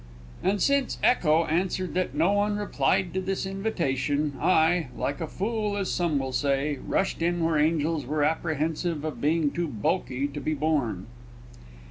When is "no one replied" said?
2.15-3.13